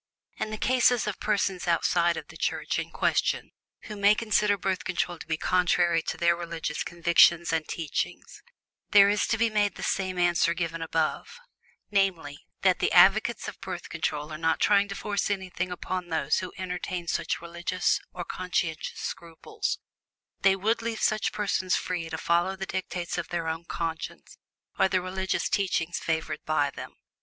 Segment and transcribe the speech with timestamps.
[0.39, 3.51] In the cases of persons outside of the Church in question
[3.81, 8.41] who may consider Birth Control to be contrary to their religious convictions and teachings,
[8.89, 11.39] there is to be made the same answer given above,
[11.91, 16.39] namely, that the advocates of Birth Control are not trying to force anything upon those
[16.39, 19.77] who entertain such religious or conscientious scruples
[20.41, 24.39] they would leave such persons free to follow the dictates of their own conscience
[24.79, 26.95] or the religious teachings favored by them.